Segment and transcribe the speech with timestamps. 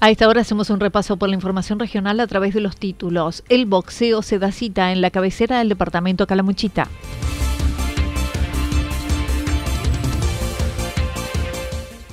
[0.00, 3.42] A esta hora hacemos un repaso por la información regional a través de los títulos.
[3.48, 6.86] El boxeo se da cita en la cabecera del departamento Calamuchita.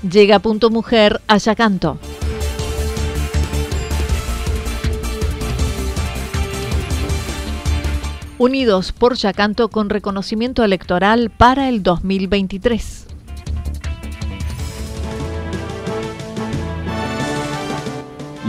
[0.02, 2.00] Llega Punto Mujer a Yacanto.
[8.40, 13.05] Unidos por Yacanto con reconocimiento electoral para el 2023.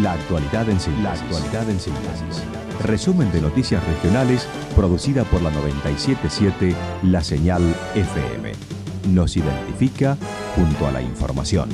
[0.06, 1.02] La actualidad en síntesis.
[1.02, 2.44] La actualidad en síntesis.
[2.84, 8.52] Resumen de noticias regionales producida por la 977 La Señal FM.
[9.08, 10.16] Nos identifica
[10.54, 11.70] junto a la información.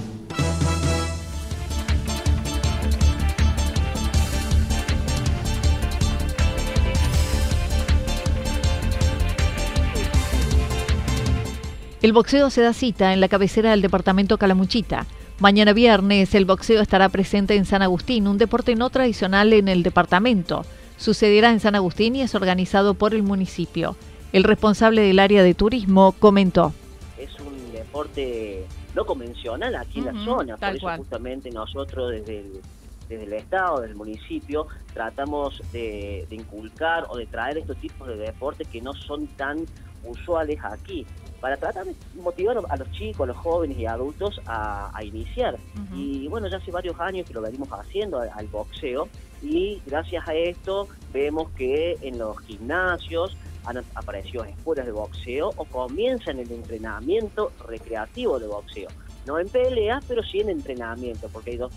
[12.01, 15.07] El boxeo se da cita en la cabecera del departamento Calamuchita.
[15.43, 19.83] Mañana viernes el boxeo estará presente en San Agustín, un deporte no tradicional en el
[19.83, 20.65] departamento.
[20.97, 23.97] Sucederá en San Agustín y es organizado por el municipio.
[24.33, 26.73] El responsable del área de turismo comentó.
[27.19, 28.65] Es un deporte
[28.95, 32.61] no convencional aquí en la zona, por eso justamente nosotros desde el,
[33.09, 38.07] desde el Estado, desde el municipio, tratamos de, de inculcar o de traer estos tipos
[38.07, 39.67] de deportes que no son tan
[40.05, 41.05] usuales aquí
[41.43, 45.59] para tratar de motivar a los chicos, a los jóvenes y adultos a, iniciar.
[45.93, 49.09] Y bueno, ya hace varios años que lo venimos haciendo al, boxeo
[49.43, 55.65] y gracias a esto vemos que en los gimnasios han aparecido escuelas de boxeo o
[55.65, 58.89] comienzan el entrenamiento recreativo de boxeo.
[59.27, 61.73] No en pelea, pero sí en entrenamiento, porque hay dos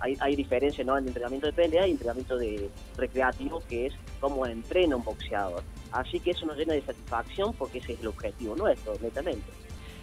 [0.00, 0.96] hay, hay diferencia ¿no?
[0.98, 5.62] en entrenamiento de pelea y entrenamiento de recreativo, que es cómo entrena un boxeador.
[5.92, 9.46] Así que eso nos llena de satisfacción porque ese es el objetivo nuestro, netamente.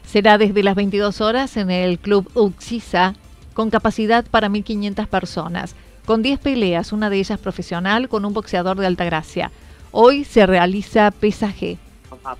[0.05, 3.15] Será desde las 22 horas en el Club Uxisa,
[3.53, 5.75] con capacidad para 1.500 personas,
[6.05, 9.51] con 10 peleas, una de ellas profesional, con un boxeador de Altagracia.
[9.91, 11.77] Hoy se realiza pesaje.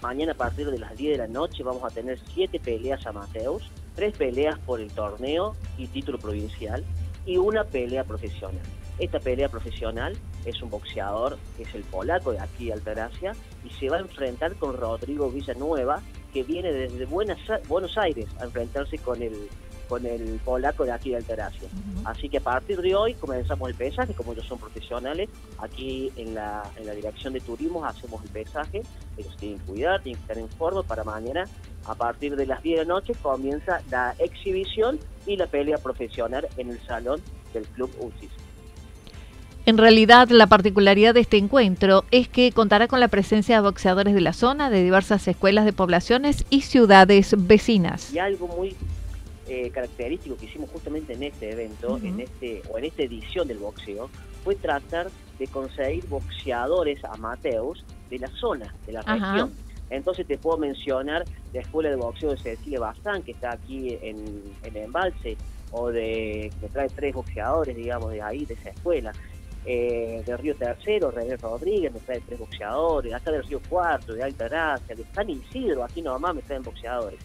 [0.02, 3.66] mañana a partir de las 10 de la noche vamos a tener 7 peleas amateurs,
[3.96, 6.84] 3 peleas por el torneo y título provincial
[7.28, 8.64] y una pelea profesional.
[8.98, 13.34] Esta pelea profesional es un boxeador que es el polaco de aquí de Altagracia
[13.64, 16.02] y se va a enfrentar con Rodrigo Villanueva
[16.34, 19.50] que viene desde Buenos Aires a enfrentarse con el
[19.88, 21.70] con el polaco de aquí de Altagracia.
[22.04, 26.36] Así que a partir de hoy comenzamos el pesaje, como ellos son profesionales, aquí en
[26.36, 28.82] la, en la dirección de turismo hacemos el pesaje,
[29.18, 31.46] ellos tienen que cuidar, tienen que estar en forma para mañana,
[31.88, 36.48] a partir de las 10 de la noche comienza la exhibición y la pelea profesional
[36.58, 37.22] en el salón
[37.54, 38.32] del Club UCIS.
[39.66, 44.14] En realidad, la particularidad de este encuentro es que contará con la presencia de boxeadores
[44.14, 48.14] de la zona, de diversas escuelas de poblaciones y ciudades vecinas.
[48.14, 48.78] Y algo muy
[49.50, 53.58] eh, característico que hicimos justamente en este evento, en este o en esta edición del
[53.58, 54.10] boxeo,
[54.46, 59.52] fue tratar de conseguir boxeadores amateurs de la zona, de la región.
[59.90, 61.24] Entonces te puedo mencionar
[61.54, 65.38] la escuela de boxeo de Cecilia Bazán, que está aquí en, el Embalse,
[65.72, 69.12] o de que trae tres boxeadores, digamos, de ahí, de esa escuela
[69.66, 74.24] eh, de Río Tercero, René Rodríguez, me trae tres boxeadores, acá del Río Cuarto, de
[74.24, 77.20] Alta Gracia, de San Isidro, aquí nomás me traen boxeadores.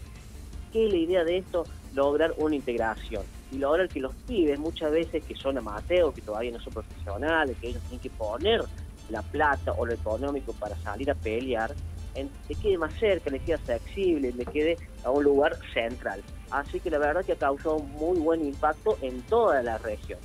[0.73, 1.63] ¿Qué es la idea de esto?
[1.93, 6.51] Lograr una integración y lograr que los pibes, muchas veces que son amateurs, que todavía
[6.51, 8.61] no son profesionales, que ellos tienen que poner
[9.09, 11.73] la plata o lo económico para salir a pelear,
[12.15, 16.21] en, le quede más cerca, le quede accesible, le quede a un lugar central.
[16.51, 20.19] Así que la verdad que ha causado muy buen impacto en toda la región.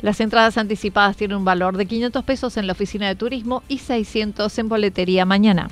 [0.00, 3.78] Las entradas anticipadas tienen un valor de 500 pesos en la oficina de turismo y
[3.78, 5.68] 600 en boletería mañana.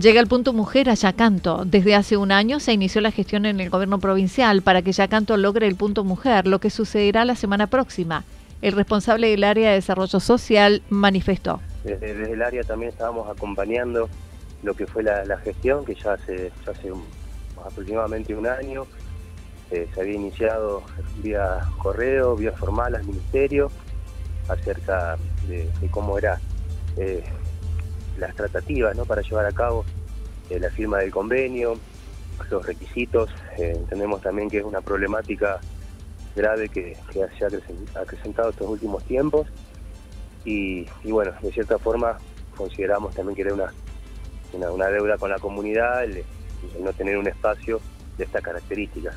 [0.00, 1.64] Llega el punto mujer a Yacanto.
[1.66, 5.36] Desde hace un año se inició la gestión en el gobierno provincial para que Yacanto
[5.36, 8.24] logre el punto mujer, lo que sucederá la semana próxima.
[8.62, 11.60] El responsable del área de desarrollo social manifestó.
[11.84, 14.08] Desde, el área también estábamos acompañando
[14.62, 16.52] lo que fue la, gestión, que ya hace,
[17.64, 18.86] aproximadamente un año.
[19.70, 20.82] Eh, se había iniciado
[21.22, 23.70] vía correo, vía formal al ministerio,
[24.48, 25.16] acerca
[25.46, 26.40] de, cómo era
[26.96, 27.22] eh,
[28.18, 29.04] las tratativas ¿no?
[29.04, 29.84] para llevar a cabo
[30.50, 31.78] eh, la firma del convenio,
[32.50, 33.30] los requisitos.
[33.56, 35.60] Entendemos también que es una problemática
[36.34, 39.46] grave que, se ha acrecentado estos últimos tiempos
[40.44, 42.18] y, bueno, de cierta forma
[42.56, 43.72] consideramos también que era una,
[44.52, 46.24] una, deuda con la comunidad el,
[46.80, 47.80] no tener un espacio
[48.18, 49.14] de estas características.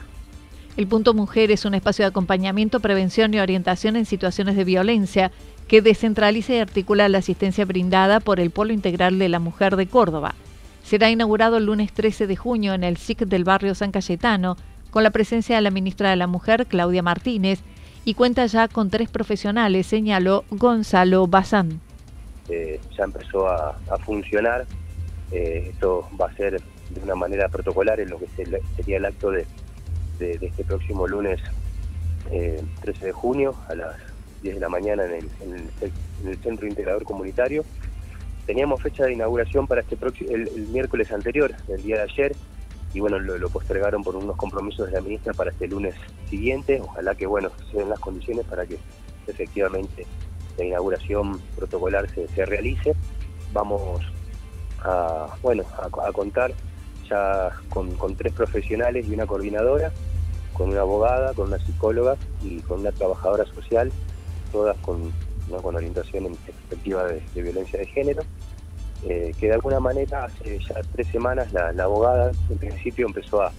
[0.75, 5.31] El punto mujer es un espacio de acompañamiento, prevención y orientación en situaciones de violencia
[5.67, 9.87] que descentraliza y articula la asistencia brindada por el Polo Integral de la Mujer de
[9.87, 10.35] Córdoba.
[10.83, 14.57] Será inaugurado el lunes 13 de junio en el SIC del barrio San Cayetano,
[14.89, 17.61] con la presencia de la ministra de la Mujer, Claudia Martínez,
[18.05, 21.79] y cuenta ya con tres profesionales, señaló Gonzalo Bazán.
[22.49, 24.65] Eh, ya empezó a, funcionar,
[25.31, 28.27] eh, esto va a ser de una manera protocolar en lo que
[28.75, 29.45] sería el acto de,
[30.19, 31.41] este próximo lunes
[32.29, 33.95] 13 eh, de junio a las
[34.41, 35.11] 10 de la mañana en
[36.23, 37.65] el, Centro Integrador Comunitario.
[38.45, 42.35] Teníamos fecha de inauguración para este próximo, el, miércoles anterior, el día de ayer,
[42.93, 45.95] y bueno, lo, postergaron por unos compromisos de la ministra para este lunes
[46.29, 46.79] siguiente.
[46.81, 48.77] Ojalá que, bueno, se den las condiciones para que
[49.27, 50.05] efectivamente
[50.57, 52.95] la inauguración protocolar se, realice.
[53.51, 54.01] Vamos
[54.83, 56.53] a, bueno, a, contar
[57.09, 59.91] ya con, tres profesionales y una coordinadora,
[60.53, 63.91] con una abogada, con una psicóloga y con una trabajadora social
[64.53, 65.11] todas con,
[65.61, 68.21] con orientación en perspectiva de, violencia de género,
[69.07, 73.51] eh, que de alguna manera hace ya tres semanas la, abogada en principio empezó a,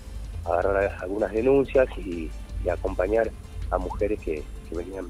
[0.44, 2.31] agarrar algunas denuncias y,
[2.69, 3.31] a acompañar
[3.70, 4.43] a mujeres que,
[4.75, 5.06] venían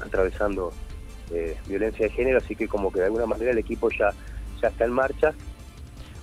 [0.00, 0.72] atravesando
[1.32, 4.10] eh, violencia de género, así que como que de alguna manera el equipo ya,
[4.60, 5.34] ya está en marcha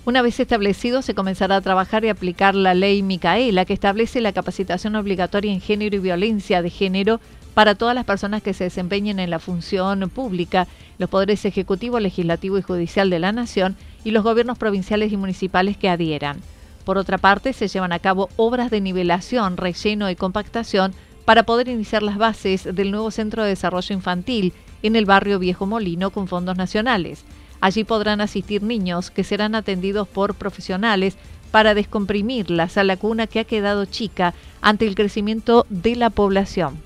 [0.06, 4.34] una vez establecido, se comenzará a trabajar y aplicar la ley Micaela, que establece la
[4.34, 7.20] capacitación obligatoria en género y violencia de género
[7.54, 10.68] para todas las personas que se desempeñen en la función pública,
[10.98, 15.78] los poderes ejecutivo, legislativo y judicial de la Nación y los gobiernos provinciales y municipales
[15.78, 16.40] que adhieran.
[16.86, 20.94] Por otra parte, se llevan a cabo obras de nivelación, relleno y compactación
[21.26, 25.66] para poder iniciar las bases del nuevo Centro de Desarrollo Infantil en el barrio Viejo
[25.66, 27.26] Molino con fondos nacionales.
[27.62, 31.18] Allí podrán asistir niños que serán atendidos por profesionales
[31.52, 36.82] para descomprimir la sala cuna que ha quedado chica ante el crecimiento de la población.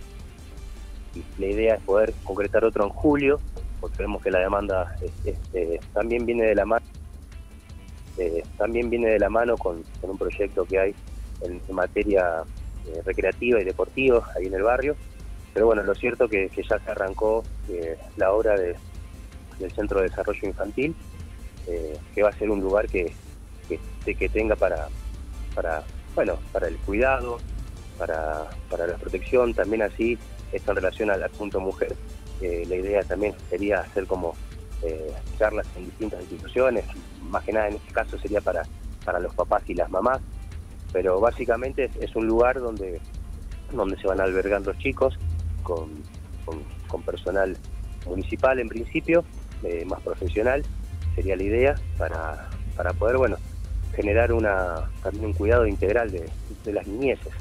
[1.38, 3.40] La idea es poder concretar otro en julio,
[3.80, 4.96] porque vemos que la demanda
[5.54, 6.86] eh, también viene de la mano
[8.18, 10.96] eh, también viene de la mano con, un proyecto que hay
[11.42, 12.44] en, materia
[12.88, 14.96] eh, recreativa y deportiva ahí en el barrio.
[15.54, 17.44] Pero bueno, lo cierto que, que ya se arrancó
[18.18, 18.76] la obra de,
[19.60, 20.96] del Centro de Desarrollo Infantil,
[22.14, 23.14] que va a ser un lugar que,
[24.06, 24.88] que, tenga para,
[25.56, 25.84] para,
[26.16, 27.38] bueno, para el cuidado,
[27.98, 30.18] para, para la protección, también así
[30.52, 31.96] esto en relación al, punto mujer,
[32.42, 34.36] eh, la idea también sería hacer como
[34.84, 36.86] eh, charlas en distintas instituciones,
[37.22, 38.64] más que nada en este caso sería para,
[39.04, 40.22] para los papás y las mamás,
[40.92, 43.02] pero básicamente es, un lugar donde,
[43.72, 45.18] donde se van a albergar los chicos
[45.64, 45.90] con,
[46.46, 47.58] con, personal
[48.06, 49.26] municipal en principio,
[49.64, 50.64] eh, más profesional,
[51.16, 53.38] sería la idea para, para poder bueno
[53.96, 56.30] generar una también un cuidado integral de,
[56.66, 57.32] de las niñeces.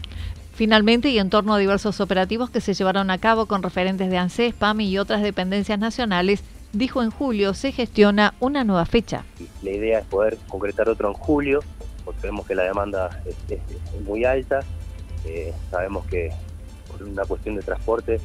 [0.54, 4.18] Finalmente, y en torno a diversos operativos que se llevaron a cabo con referentes de
[4.18, 9.24] ANSES, PAMI y otras dependencias nacionales, dijo en julio se gestiona una nueva fecha.
[9.62, 11.60] La idea es poder concretar otro en julio,
[12.04, 13.58] porque vemos que la demanda es,
[14.04, 14.60] muy alta,
[15.24, 16.30] eh, sabemos que
[16.90, 18.20] por una cuestión de transporte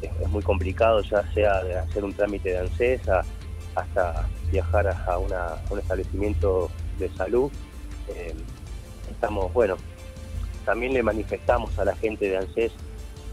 [0.00, 3.00] es, muy complicado, ya sea de hacer un trámite de ANSES
[3.74, 7.50] hasta viajar a, un establecimiento de salud.
[8.08, 8.34] Eh,
[9.10, 9.76] estamos, bueno,
[10.64, 12.72] también le manifestamos a la gente de ANSES,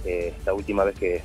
[0.05, 1.21] eh, esta última vez que,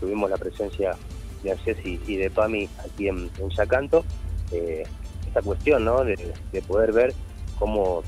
[0.00, 0.96] tuvimos la presencia
[1.44, 4.04] de ANSES y, de PAMI aquí en, en Yacanto,
[4.50, 4.82] eh,
[5.26, 6.02] esta cuestión ¿no?
[6.02, 6.16] de,
[6.66, 7.14] poder ver
[7.56, 8.02] cómo,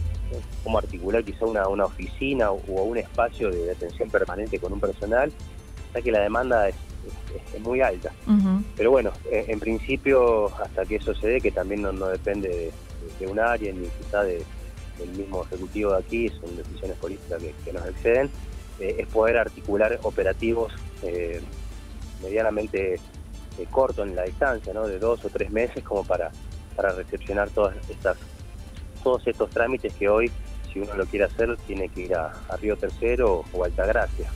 [0.64, 5.32] cómo articular quizá una, una oficina o, un espacio de atención permanente con un personal,
[5.94, 6.74] ya que la demanda es,
[7.60, 8.12] muy alta.
[8.76, 12.72] Pero bueno, en, principio, hasta que eso se dé, que también no, depende
[13.18, 14.44] de, un área ni quizá de,
[15.00, 18.30] el mismo ejecutivo de aquí, son decisiones políticas que, nos exceden,
[18.80, 21.40] eh, es poder articular operativos eh,
[22.22, 23.00] medianamente eh,
[23.70, 24.86] cortos en la distancia, ¿no?
[24.86, 26.30] de dos o tres meses, como para,
[26.76, 28.16] para recepcionar todas estas
[29.02, 30.30] todos estos trámites que hoy,
[30.72, 34.30] si uno lo quiere hacer, tiene que ir a, Río Tercero o Altagracia.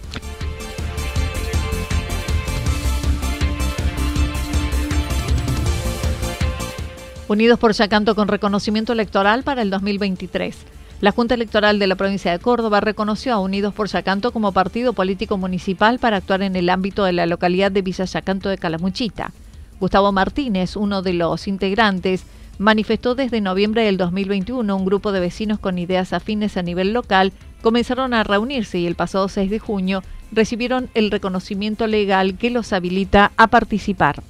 [7.33, 10.55] Unidos por Yacanto con reconocimiento electoral para el 2023.
[11.01, 14.93] La Junta Electoral de la provincia de Córdoba reconoció a Unidos por Yacanto como partido
[14.93, 19.33] político municipal para actuar en el ámbito de la localidad de Villa Yacanto de Calamuchita.
[19.81, 22.25] Gustavo Martínez, uno de los integrantes,
[22.59, 27.33] manifestó desde noviembre del 2021 un grupo de vecinos con ideas afines a nivel local
[27.62, 32.75] comenzaron a reunirse y el pasado 6 de junio recibieron el reconocimiento legal que los
[32.75, 34.23] habilita a participar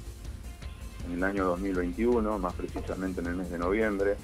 [1.13, 4.15] en el año 2021, más precisamente en el mes de noviembre,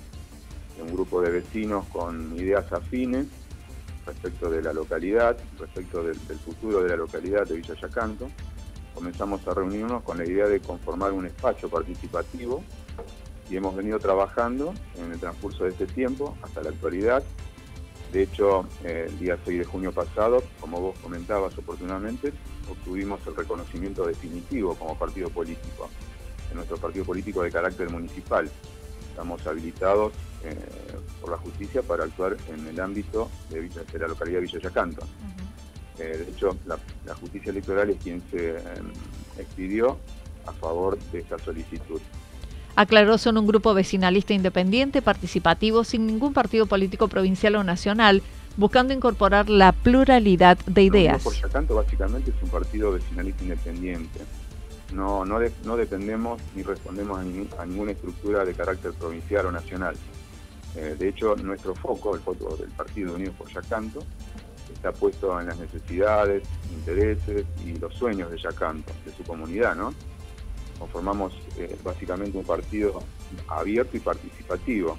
[0.82, 3.28] un grupo de vecinos con ideas afines
[4.06, 8.30] respecto de la localidad, respecto del, futuro de la localidad de Villa Yacanto.
[8.96, 12.64] Comenzamos a reunirnos con la idea de conformar un espacio participativo
[13.50, 17.24] y hemos venido trabajando en el transcurso de este tiempo hasta la actualidad.
[18.12, 22.34] De hecho, el día 6 de junio pasado, como vos comentabas oportunamente,
[22.68, 25.88] obtuvimos el reconocimiento definitivo como partido político
[26.50, 28.50] en nuestro partido político de carácter municipal.
[29.10, 30.14] Estamos habilitados
[30.44, 30.56] eh,
[31.20, 35.02] por la justicia para actuar en el ámbito de, la localidad de Villa Yacanto.
[36.00, 38.62] Eh, de hecho, la, justicia electoral es quien se eh,
[39.38, 39.98] expidió
[40.46, 42.00] a favor de esa solicitud.
[42.76, 48.24] Aclaró, son un grupo vecinalista independiente, participativo, sin ningún partido político provincial o nacional,
[48.56, 51.22] buscando incorporar la pluralidad de ideas.
[51.22, 54.20] por Yacanto básicamente es un partido vecinalista independiente
[54.94, 57.20] no, no, no dependemos ni respondemos
[57.58, 59.96] a, ninguna estructura de carácter provincial o nacional.
[60.76, 64.04] Eh, de hecho, nuestro foco, el foco del Partido Unido por Yacanto,
[64.74, 69.94] está puesto en las necesidades, intereses y los sueños de Yacanto, de su comunidad, ¿no?
[70.78, 73.02] Conformamos eh, básicamente un partido
[73.48, 74.98] abierto y participativo,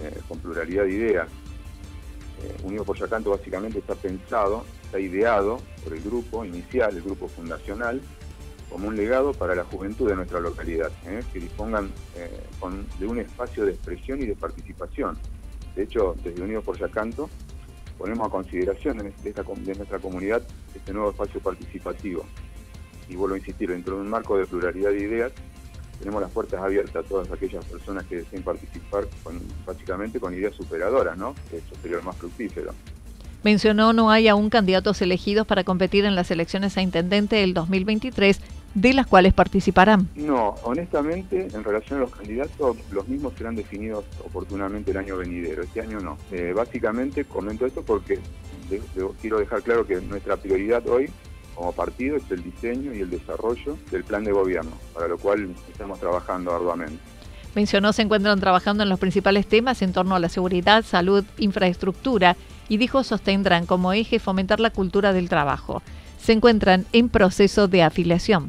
[0.00, 1.28] eh, con pluralidad de ideas.
[2.64, 8.00] Unido por Yacanto básicamente está pensado, está ideado por el grupo inicial, el grupo fundacional,
[8.72, 11.22] como un legado para la juventud de nuestra localidad, ¿eh?
[11.30, 12.40] que dispongan eh,
[12.98, 15.18] de un espacio de expresión y de participación.
[15.76, 17.28] De hecho, desde Unidos por Yacanto
[17.98, 20.42] ponemos a consideración de, de nuestra comunidad
[20.74, 22.24] este nuevo espacio participativo.
[23.10, 25.32] Y vuelvo a insistir, dentro de un marco de pluralidad de ideas,
[25.98, 29.04] tenemos las puertas abiertas a todas aquellas personas que deseen participar
[29.66, 31.34] básicamente con ideas superadoras, ¿no?
[31.52, 32.72] Eso sería lo más fructífero.
[33.44, 38.40] Mencionó no hay aún candidatos elegidos para competir en las elecciones a intendente del 2023
[38.74, 40.08] de las cuales participarán.
[40.14, 45.62] No, honestamente, en relación a los candidatos, los mismos serán definidos oportunamente el año venidero.
[45.62, 46.16] Este año no.
[46.30, 48.18] Eh, básicamente comento esto porque
[49.20, 51.10] quiero dejar claro que nuestra prioridad hoy
[51.54, 55.54] como partido es el diseño y el desarrollo del plan de gobierno, para lo cual
[55.70, 56.98] estamos trabajando arduamente.
[57.54, 62.36] Mencionó se encuentran trabajando en los principales temas en torno a la seguridad, salud, infraestructura
[62.68, 65.82] y dijo sostendrán como eje fomentar la cultura del trabajo.
[66.18, 68.48] Se encuentran en proceso de afiliación.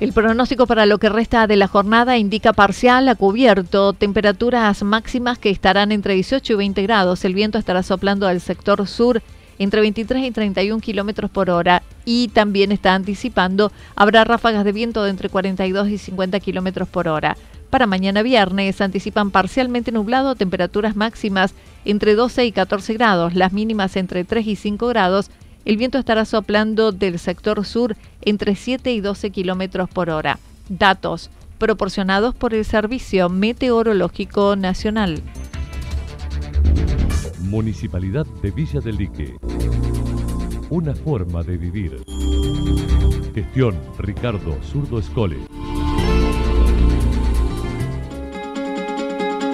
[0.00, 5.38] El pronóstico para lo que resta de la jornada indica parcial a cubierto, temperaturas máximas
[5.38, 7.22] que estarán entre 18 y 20 grados.
[7.26, 9.20] El viento estará soplando al sector sur
[9.58, 15.04] entre 23 y 31 kilómetros por hora y también está anticipando habrá ráfagas de viento
[15.04, 17.36] de entre 42 y 50 kilómetros por hora.
[17.68, 21.52] Para mañana viernes anticipan parcialmente nublado, temperaturas máximas
[21.84, 25.30] entre 12 y 14 grados, las mínimas entre 3 y 5 grados
[25.64, 30.38] el viento estará soplando del sector sur entre 7 y 12 kilómetros por hora.
[30.68, 35.22] Datos proporcionados por el Servicio Meteorológico Nacional.
[37.40, 39.36] Municipalidad de Villa del Lique.
[40.70, 42.02] Una forma de vivir.
[43.34, 45.36] Gestión Ricardo Zurdo Escole.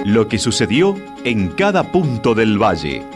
[0.04, 0.94] Lo que sucedió
[1.24, 3.15] en cada punto del valle.